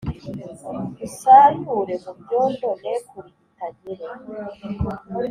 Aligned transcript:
Unsayure 1.03 1.93
mu 2.03 2.11
byondo 2.19 2.67
ne 2.81 2.93
kurigita 3.07 3.65
Nkire 3.75 4.07